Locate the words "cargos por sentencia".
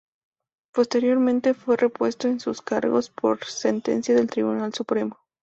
2.63-4.15